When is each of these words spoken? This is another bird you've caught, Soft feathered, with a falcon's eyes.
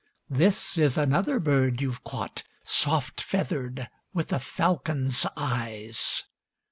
This 0.31 0.79
is 0.79 0.97
another 0.97 1.39
bird 1.39 1.79
you've 1.79 2.03
caught, 2.03 2.41
Soft 2.63 3.21
feathered, 3.21 3.87
with 4.15 4.33
a 4.33 4.39
falcon's 4.39 5.27
eyes. 5.37 6.23